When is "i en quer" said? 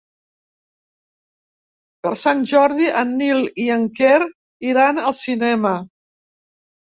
3.65-4.17